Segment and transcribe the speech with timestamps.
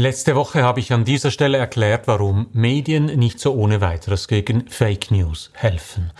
[0.00, 4.66] Letzte Woche habe ich an dieser Stelle erklärt, warum Medien nicht so ohne weiteres gegen
[4.66, 6.10] Fake News helfen.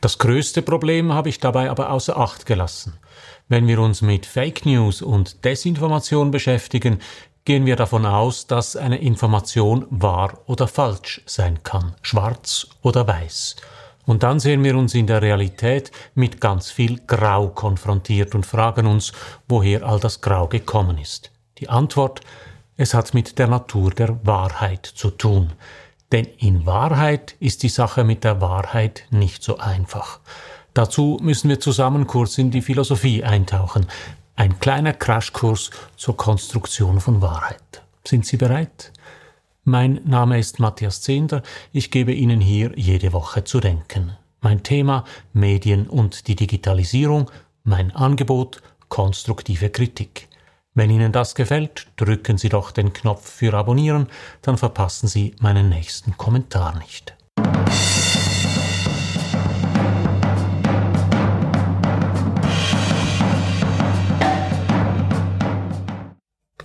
[0.00, 3.00] Das größte Problem habe ich dabei aber außer Acht gelassen.
[3.48, 7.00] Wenn wir uns mit Fake News und Desinformation beschäftigen,
[7.44, 13.56] gehen wir davon aus, dass eine Information wahr oder falsch sein kann, schwarz oder weiß.
[14.04, 18.86] Und dann sehen wir uns in der Realität mit ganz viel Grau konfrontiert und fragen
[18.86, 19.10] uns,
[19.48, 21.32] woher all das Grau gekommen ist.
[21.58, 22.20] Die Antwort
[22.76, 25.52] es hat mit der Natur der Wahrheit zu tun.
[26.12, 30.20] Denn in Wahrheit ist die Sache mit der Wahrheit nicht so einfach.
[30.74, 33.86] Dazu müssen wir zusammen kurz in die Philosophie eintauchen.
[34.36, 37.82] Ein kleiner Crashkurs zur Konstruktion von Wahrheit.
[38.06, 38.92] Sind Sie bereit?
[39.64, 41.42] Mein Name ist Matthias Zehnder.
[41.72, 44.12] Ich gebe Ihnen hier jede Woche zu denken.
[44.42, 47.30] Mein Thema Medien und die Digitalisierung.
[47.64, 50.28] Mein Angebot konstruktive Kritik.
[50.76, 54.08] Wenn Ihnen das gefällt, drücken Sie doch den Knopf für Abonnieren,
[54.42, 57.16] dann verpassen Sie meinen nächsten Kommentar nicht.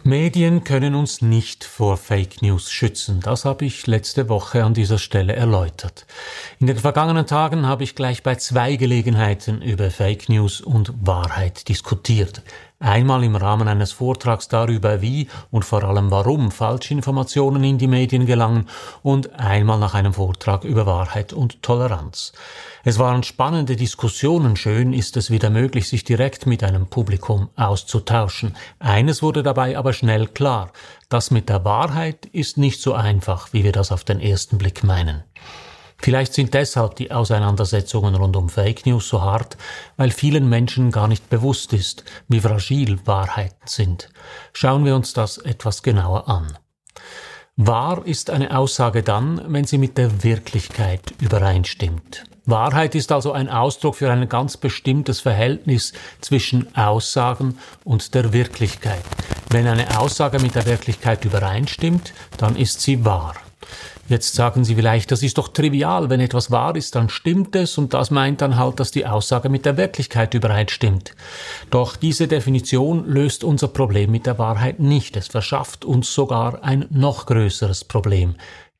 [0.03, 3.21] Medien können uns nicht vor Fake News schützen.
[3.21, 6.05] Das habe ich letzte Woche an dieser Stelle erläutert.
[6.59, 11.69] In den vergangenen Tagen habe ich gleich bei zwei Gelegenheiten über Fake News und Wahrheit
[11.69, 12.41] diskutiert.
[12.81, 18.25] Einmal im Rahmen eines Vortrags darüber, wie und vor allem warum Falschinformationen in die Medien
[18.25, 18.67] gelangen
[19.03, 22.33] und einmal nach einem Vortrag über Wahrheit und Toleranz.
[22.83, 28.57] Es waren spannende Diskussionen, schön ist es wieder möglich, sich direkt mit einem Publikum auszutauschen.
[28.79, 30.71] Eines wurde dabei aber schnell klar,
[31.07, 34.83] das mit der Wahrheit ist nicht so einfach, wie wir das auf den ersten Blick
[34.83, 35.23] meinen.
[36.01, 39.57] Vielleicht sind deshalb die Auseinandersetzungen rund um Fake News so hart,
[39.97, 44.09] weil vielen Menschen gar nicht bewusst ist, wie fragil Wahrheiten sind.
[44.53, 46.57] Schauen wir uns das etwas genauer an.
[47.55, 52.23] Wahr ist eine Aussage dann, wenn sie mit der Wirklichkeit übereinstimmt.
[52.45, 59.03] Wahrheit ist also ein Ausdruck für ein ganz bestimmtes Verhältnis zwischen Aussagen und der Wirklichkeit.
[59.49, 63.35] Wenn eine Aussage mit der Wirklichkeit übereinstimmt, dann ist sie wahr.
[64.11, 67.77] Jetzt sagen Sie vielleicht, das ist doch trivial, wenn etwas wahr ist, dann stimmt es
[67.77, 71.15] und das meint dann halt, dass die Aussage mit der Wirklichkeit übereinstimmt.
[71.69, 75.15] Doch diese Definition löst unser Problem mit der Wahrheit nicht.
[75.15, 78.35] Es verschafft uns sogar ein noch größeres Problem,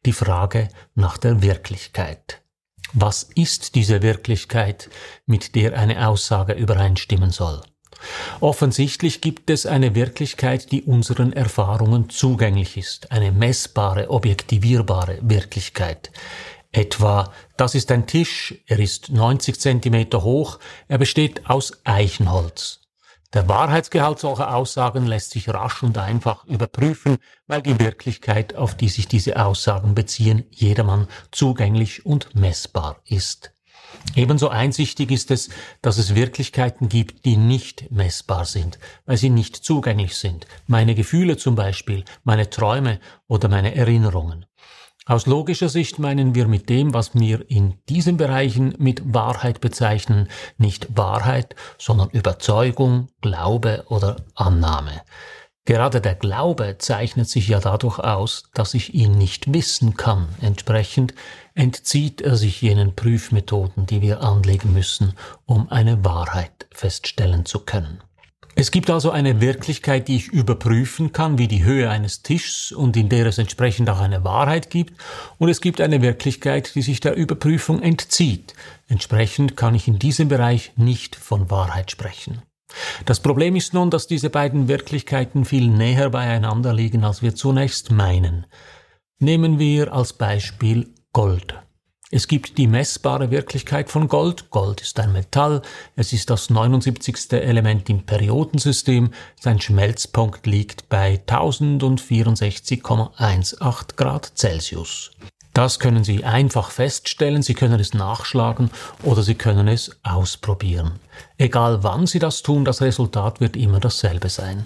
[0.05, 2.41] die Frage nach der Wirklichkeit.
[2.91, 4.89] Was ist diese Wirklichkeit,
[5.25, 7.61] mit der eine Aussage übereinstimmen soll?
[8.39, 16.11] Offensichtlich gibt es eine Wirklichkeit, die unseren Erfahrungen zugänglich ist, eine messbare, objektivierbare Wirklichkeit.
[16.71, 22.79] Etwa, das ist ein Tisch, er ist 90 Zentimeter hoch, er besteht aus Eichenholz.
[23.33, 28.89] Der Wahrheitsgehalt solcher Aussagen lässt sich rasch und einfach überprüfen, weil die Wirklichkeit, auf die
[28.89, 33.53] sich diese Aussagen beziehen, jedermann zugänglich und messbar ist.
[34.15, 35.49] Ebenso einsichtig ist es,
[35.81, 40.47] dass es Wirklichkeiten gibt, die nicht messbar sind, weil sie nicht zugänglich sind.
[40.67, 44.45] Meine Gefühle zum Beispiel, meine Träume oder meine Erinnerungen.
[45.05, 50.29] Aus logischer Sicht meinen wir mit dem, was wir in diesen Bereichen mit Wahrheit bezeichnen,
[50.57, 55.01] nicht Wahrheit, sondern Überzeugung, Glaube oder Annahme.
[55.65, 60.27] Gerade der Glaube zeichnet sich ja dadurch aus, dass ich ihn nicht wissen kann.
[60.41, 61.13] Entsprechend
[61.53, 65.13] entzieht er sich jenen Prüfmethoden, die wir anlegen müssen,
[65.45, 68.01] um eine Wahrheit feststellen zu können.
[68.55, 72.97] Es gibt also eine Wirklichkeit, die ich überprüfen kann, wie die Höhe eines Tischs und
[72.97, 74.99] in der es entsprechend auch eine Wahrheit gibt,
[75.37, 78.53] und es gibt eine Wirklichkeit, die sich der Überprüfung entzieht.
[78.87, 82.41] Entsprechend kann ich in diesem Bereich nicht von Wahrheit sprechen.
[83.05, 87.91] Das Problem ist nun, dass diese beiden Wirklichkeiten viel näher beieinander liegen, als wir zunächst
[87.91, 88.45] meinen.
[89.19, 91.55] Nehmen wir als Beispiel Gold.
[92.13, 94.49] Es gibt die messbare Wirklichkeit von Gold.
[94.49, 95.61] Gold ist ein Metall.
[95.95, 97.31] Es ist das 79.
[97.31, 99.11] Element im Periodensystem.
[99.39, 105.11] Sein Schmelzpunkt liegt bei 1064,18 Grad Celsius.
[105.61, 108.71] Das können Sie einfach feststellen, Sie können es nachschlagen
[109.03, 110.93] oder Sie können es ausprobieren.
[111.37, 114.65] Egal wann Sie das tun, das Resultat wird immer dasselbe sein.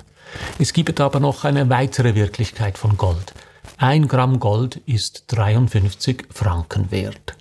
[0.57, 3.33] Es gibt aber noch eine weitere Wirklichkeit von Gold.
[3.77, 7.35] Ein Gramm Gold ist 53 Franken wert.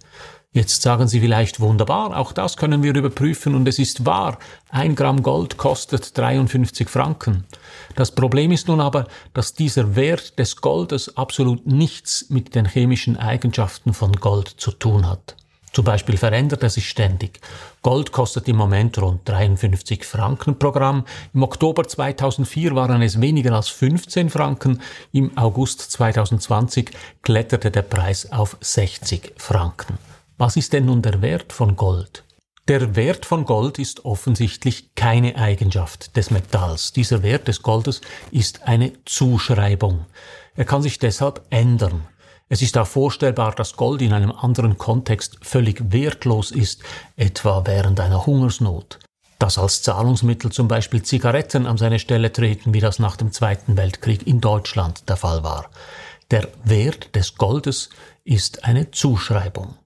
[0.54, 4.38] Jetzt sagen Sie vielleicht wunderbar, auch das können wir überprüfen und es ist wahr,
[4.70, 7.42] ein Gramm Gold kostet 53 Franken.
[7.96, 13.16] Das Problem ist nun aber, dass dieser Wert des Goldes absolut nichts mit den chemischen
[13.16, 15.34] Eigenschaften von Gold zu tun hat.
[15.72, 17.40] Zum Beispiel verändert er sich ständig.
[17.82, 21.04] Gold kostet im Moment rund 53 Franken pro Gramm.
[21.34, 24.80] Im Oktober 2004 waren es weniger als 15 Franken.
[25.10, 26.92] Im August 2020
[27.22, 29.98] kletterte der Preis auf 60 Franken.
[30.36, 32.24] Was ist denn nun der Wert von Gold?
[32.66, 36.92] Der Wert von Gold ist offensichtlich keine Eigenschaft des Metalls.
[36.92, 38.00] Dieser Wert des Goldes
[38.32, 40.06] ist eine Zuschreibung.
[40.56, 42.08] Er kann sich deshalb ändern.
[42.48, 46.82] Es ist auch vorstellbar, dass Gold in einem anderen Kontext völlig wertlos ist,
[47.16, 48.98] etwa während einer Hungersnot.
[49.38, 53.76] Dass als Zahlungsmittel zum Beispiel Zigaretten an seine Stelle treten, wie das nach dem Zweiten
[53.76, 55.70] Weltkrieg in Deutschland der Fall war.
[56.32, 57.90] Der Wert des Goldes
[58.24, 59.76] ist eine Zuschreibung.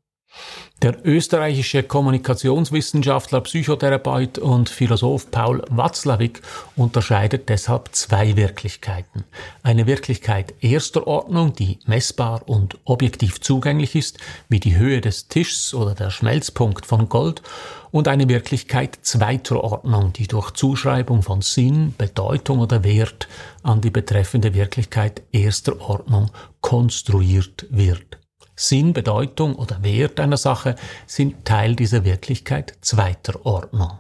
[0.81, 6.41] Der österreichische Kommunikationswissenschaftler, Psychotherapeut und Philosoph Paul Watzlawick
[6.77, 9.25] unterscheidet deshalb zwei Wirklichkeiten.
[9.65, 14.19] Eine Wirklichkeit erster Ordnung, die messbar und objektiv zugänglich ist,
[14.49, 17.43] wie die Höhe des Tischs oder der Schmelzpunkt von Gold,
[17.91, 23.29] und eine Wirklichkeit zweiter Ordnung, die durch Zuschreibung von Sinn, Bedeutung oder Wert
[23.63, 26.31] an die betreffende Wirklichkeit erster Ordnung
[26.61, 28.19] konstruiert wird.
[28.59, 30.75] Sinn, Bedeutung oder Wert einer Sache
[31.07, 33.93] sind Teil dieser Wirklichkeit zweiter Ordnung.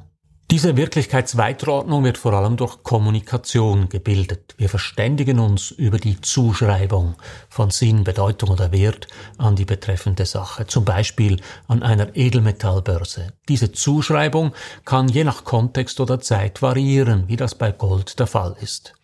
[0.51, 4.55] Diese Wirklichkeit zweiter Ordnung wird vor allem durch Kommunikation gebildet.
[4.57, 7.17] Wir verständigen uns über die Zuschreibung
[7.51, 9.07] von Sinn, Bedeutung oder Wert
[9.37, 13.35] an die betreffende Sache, zum Beispiel an einer Edelmetallbörse.
[13.49, 14.55] Diese Zuschreibung
[14.87, 18.95] kann je nach Kontext oder Zeit variieren, wie das bei Gold der Fall ist.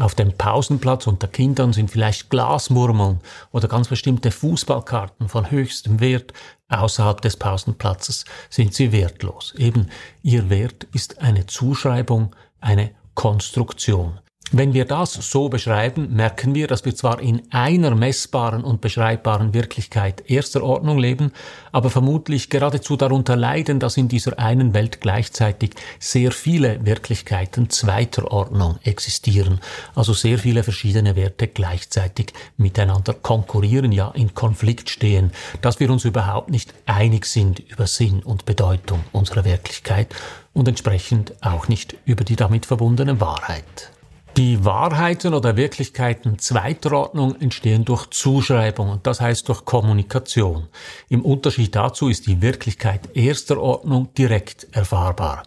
[0.00, 3.20] Auf dem Pausenplatz unter Kindern sind vielleicht Glasmurmeln
[3.52, 6.32] oder ganz bestimmte Fußballkarten von höchstem Wert.
[6.68, 9.54] Außerhalb des Pausenplatzes sind sie wertlos.
[9.56, 9.90] Eben,
[10.22, 14.18] ihr Wert ist eine Zuschreibung, eine Konstruktion.
[14.56, 19.52] Wenn wir das so beschreiben, merken wir, dass wir zwar in einer messbaren und beschreibbaren
[19.52, 21.32] Wirklichkeit erster Ordnung leben,
[21.72, 28.30] aber vermutlich geradezu darunter leiden, dass in dieser einen Welt gleichzeitig sehr viele Wirklichkeiten zweiter
[28.30, 29.60] Ordnung existieren,
[29.96, 36.04] also sehr viele verschiedene Werte gleichzeitig miteinander konkurrieren, ja in Konflikt stehen, dass wir uns
[36.04, 40.14] überhaupt nicht einig sind über Sinn und Bedeutung unserer Wirklichkeit
[40.52, 43.90] und entsprechend auch nicht über die damit verbundene Wahrheit.
[44.36, 50.66] Die Wahrheiten oder Wirklichkeiten zweiter Ordnung entstehen durch Zuschreibung und das heißt durch Kommunikation.
[51.08, 55.44] Im Unterschied dazu ist die Wirklichkeit erster Ordnung direkt erfahrbar.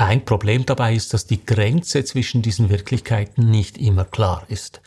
[0.00, 4.80] Ein Problem dabei ist, dass die Grenze zwischen diesen Wirklichkeiten nicht immer klar ist.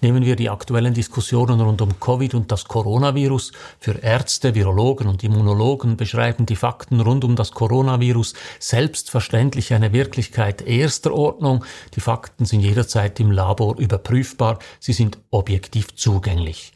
[0.00, 3.50] Nehmen wir die aktuellen Diskussionen rund um Covid und das Coronavirus.
[3.80, 10.62] Für Ärzte, Virologen und Immunologen beschreiben die Fakten rund um das Coronavirus selbstverständlich eine Wirklichkeit
[10.62, 11.64] erster Ordnung.
[11.96, 16.72] Die Fakten sind jederzeit im Labor überprüfbar, sie sind objektiv zugänglich.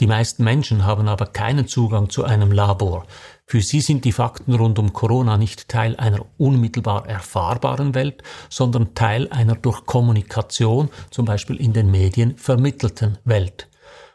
[0.00, 3.06] Die meisten Menschen haben aber keinen Zugang zu einem Labor.
[3.46, 8.94] Für sie sind die Fakten rund um Corona nicht Teil einer unmittelbar erfahrbaren Welt, sondern
[8.94, 13.68] Teil einer durch Kommunikation, zum Beispiel in den Medien, vermittelten Welt.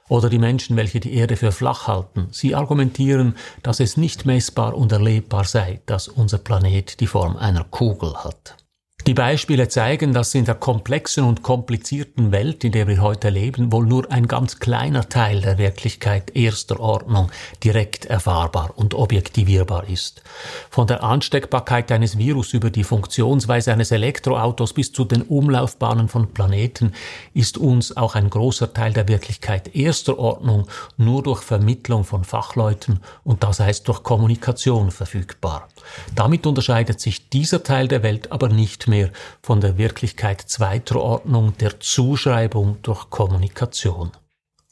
[0.08, 2.28] Oder die Menschen, welche die Erde für flach halten.
[2.32, 7.64] Sie argumentieren, dass es nicht messbar und erlebbar sei, dass unser Planet die Form einer
[7.64, 8.63] Kugel hat.
[9.06, 13.70] Die Beispiele zeigen, dass in der komplexen und komplizierten Welt, in der wir heute leben,
[13.74, 17.30] wohl nur ein ganz kleiner Teil der Wirklichkeit erster Ordnung
[17.66, 20.22] direkt erfahrbar und objektivierbar ist.
[20.70, 26.34] Von der Ansteckbarkeit eines Virus über die Funktionsweise eines Elektroautos bis zu den Umlaufbahnen von
[26.34, 26.94] Planeten
[27.34, 33.02] ist uns auch ein großer Teil der Wirklichkeit erster Ordnung nur durch Vermittlung von Fachleuten
[33.26, 35.68] und das heißt durch Kommunikation verfügbar.
[36.16, 39.10] Damit unterscheidet sich dieser Teil der Welt aber nicht mehr
[39.42, 44.12] von der Wirklichkeit zweiter Ordnung der Zuschreibung durch Kommunikation.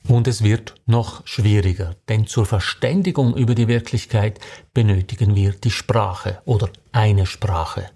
[0.07, 4.39] Und es wird noch schwieriger, denn zur Verständigung über die Wirklichkeit
[4.73, 7.89] benötigen wir die Sprache oder eine Sprache.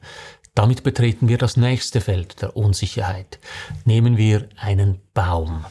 [0.55, 3.39] Damit betreten wir das nächste Feld der Unsicherheit.
[3.83, 5.65] Nehmen wir einen Baum.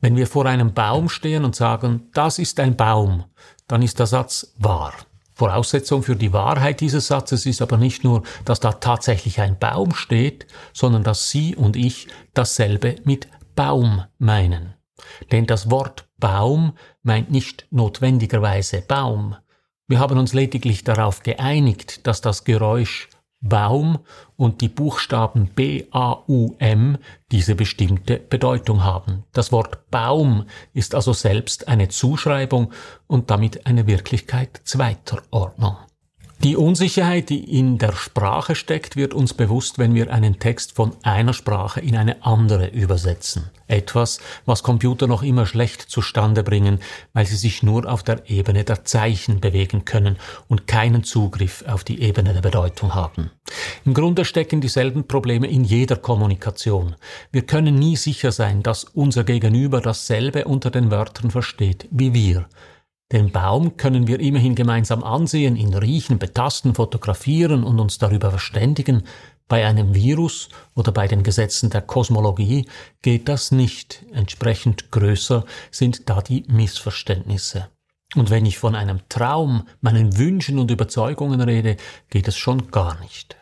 [0.00, 3.24] Wenn wir vor einem Baum stehen und sagen, das ist ein Baum,
[3.66, 4.94] dann ist der Satz wahr.
[5.40, 9.94] Voraussetzung für die Wahrheit dieses Satzes ist aber nicht nur, dass da tatsächlich ein Baum
[9.94, 14.74] steht, sondern dass Sie und ich dasselbe mit Baum meinen.
[15.32, 19.34] Denn das Wort Baum meint nicht notwendigerweise Baum.
[19.88, 23.08] Wir haben uns lediglich darauf geeinigt, dass das Geräusch
[23.40, 23.98] Baum
[24.36, 26.98] und die Buchstaben B, A, U, M
[27.32, 29.24] diese bestimmte Bedeutung haben.
[29.32, 30.44] Das Wort Baum
[30.74, 32.72] ist also selbst eine Zuschreibung
[33.06, 35.76] und damit eine Wirklichkeit zweiter Ordnung.
[36.42, 40.96] Die Unsicherheit, die in der Sprache steckt, wird uns bewusst, wenn wir einen Text von
[41.02, 43.50] einer Sprache in eine andere übersetzen.
[43.66, 46.78] Etwas, was Computer noch immer schlecht zustande bringen,
[47.12, 50.16] weil sie sich nur auf der Ebene der Zeichen bewegen können
[50.48, 53.30] und keinen Zugriff auf die Ebene der Bedeutung haben.
[53.84, 56.96] Im Grunde stecken dieselben Probleme in jeder Kommunikation.
[57.32, 62.46] Wir können nie sicher sein, dass unser Gegenüber dasselbe unter den Wörtern versteht wie wir.
[63.12, 69.02] Den Baum können wir immerhin gemeinsam ansehen, ihn riechen, betasten, fotografieren und uns darüber verständigen.
[69.48, 72.66] Bei einem Virus oder bei den Gesetzen der Kosmologie
[73.02, 74.04] geht das nicht.
[74.12, 77.68] Entsprechend größer sind da die Missverständnisse.
[78.14, 81.76] Und wenn ich von einem Traum, meinen Wünschen und Überzeugungen rede,
[82.10, 83.36] geht es schon gar nicht.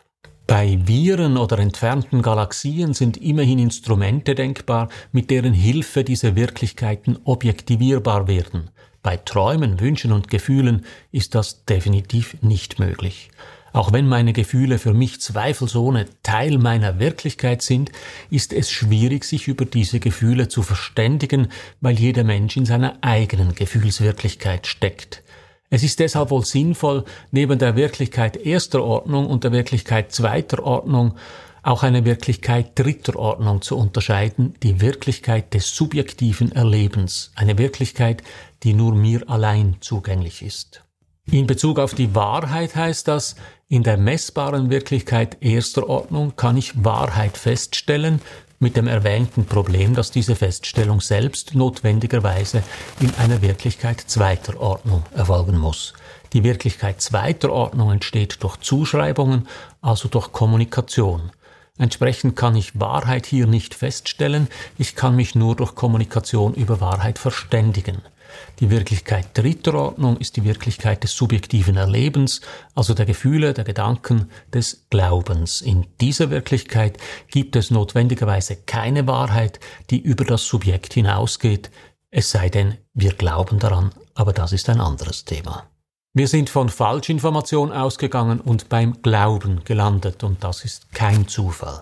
[0.47, 8.27] Bei Viren oder entfernten Galaxien sind immerhin Instrumente denkbar, mit deren Hilfe diese Wirklichkeiten objektivierbar
[8.27, 8.71] werden.
[9.01, 13.31] Bei Träumen, Wünschen und Gefühlen ist das definitiv nicht möglich.
[13.71, 17.91] Auch wenn meine Gefühle für mich zweifelsohne Teil meiner Wirklichkeit sind,
[18.29, 23.53] ist es schwierig, sich über diese Gefühle zu verständigen, weil jeder Mensch in seiner eigenen
[23.53, 25.23] Gefühlswirklichkeit steckt.
[25.69, 31.13] Es ist deshalb wohl sinnvoll, neben der Wirklichkeit erster Ordnung und der Wirklichkeit zweiter Ordnung
[31.63, 38.23] auch eine Wirklichkeit dritter Ordnung zu unterscheiden, die Wirklichkeit des subjektiven Erlebens, eine Wirklichkeit,
[38.63, 40.83] die nur mir allein zugänglich ist.
[41.31, 43.35] In Bezug auf die Wahrheit heißt das,
[43.67, 48.19] in der messbaren Wirklichkeit erster Ordnung kann ich Wahrheit feststellen,
[48.59, 52.61] mit dem erwähnten Problem, dass diese Feststellung selbst notwendigerweise
[52.99, 55.93] in einer Wirklichkeit zweiter Ordnung erfolgen muss.
[56.33, 59.47] Die Wirklichkeit zweiter Ordnung entsteht durch Zuschreibungen,
[59.81, 61.31] also durch Kommunikation.
[61.79, 67.17] Entsprechend kann ich Wahrheit hier nicht feststellen, ich kann mich nur durch Kommunikation über Wahrheit
[67.17, 68.03] verständigen.
[68.59, 72.41] Die Wirklichkeit dritter Ordnung ist die Wirklichkeit des subjektiven Erlebens,
[72.75, 75.61] also der Gefühle, der Gedanken, des Glaubens.
[75.61, 76.97] In dieser Wirklichkeit
[77.31, 81.71] gibt es notwendigerweise keine Wahrheit, die über das Subjekt hinausgeht,
[82.11, 85.69] es sei denn, wir glauben daran, aber das ist ein anderes Thema.
[86.19, 91.81] Wir sind von Falschinformation ausgegangen und beim Glauben gelandet und das ist kein Zufall.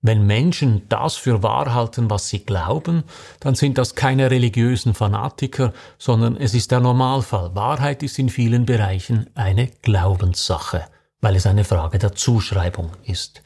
[0.00, 3.02] Wenn Menschen das für wahr halten, was sie glauben,
[3.40, 7.56] dann sind das keine religiösen Fanatiker, sondern es ist der Normalfall.
[7.56, 10.84] Wahrheit ist in vielen Bereichen eine Glaubenssache,
[11.20, 13.42] weil es eine Frage der Zuschreibung ist.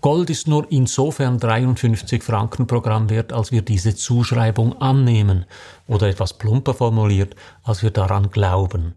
[0.00, 5.44] Gold ist nur insofern 53 Franken Programm wert, als wir diese Zuschreibung annehmen
[5.86, 8.94] oder etwas plumper formuliert, als wir daran glauben.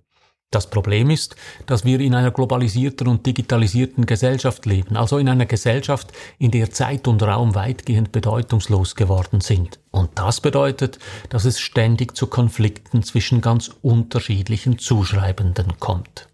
[0.50, 1.36] Das Problem ist,
[1.66, 6.72] dass wir in einer globalisierten und digitalisierten Gesellschaft leben, also in einer Gesellschaft, in der
[6.72, 9.80] Zeit und Raum weitgehend bedeutungslos geworden sind.
[9.92, 11.00] Und das bedeutet,
[11.30, 16.30] dass es ständig zu Konflikten zwischen ganz unterschiedlichen Zuschreibenden kommt.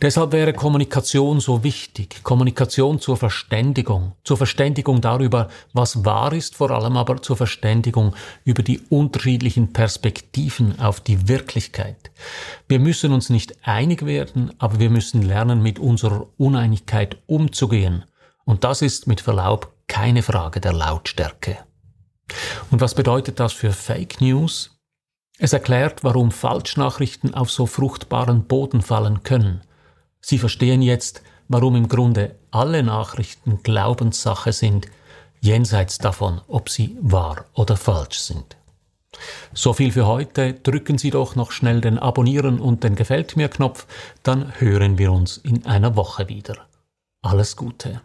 [0.00, 6.70] Deshalb wäre Kommunikation so wichtig, Kommunikation zur Verständigung, zur Verständigung darüber, was wahr ist, vor
[6.70, 8.14] allem aber zur Verständigung
[8.44, 12.12] über die unterschiedlichen Perspektiven auf die Wirklichkeit.
[12.68, 18.04] Wir müssen uns nicht einig werden, aber wir müssen lernen, mit unserer Uneinigkeit umzugehen.
[18.44, 21.58] Und das ist mit Verlaub keine Frage der Lautstärke.
[22.70, 24.77] Und was bedeutet das für Fake News?
[25.40, 29.60] Es erklärt, warum Falschnachrichten auf so fruchtbaren Boden fallen können.
[30.20, 34.88] Sie verstehen jetzt, warum im Grunde alle Nachrichten Glaubenssache sind,
[35.40, 38.56] jenseits davon, ob sie wahr oder falsch sind.
[39.54, 40.54] So viel für heute.
[40.54, 43.86] Drücken Sie doch noch schnell den Abonnieren und den Gefällt mir Knopf,
[44.24, 46.56] dann hören wir uns in einer Woche wieder.
[47.22, 48.00] Alles Gute.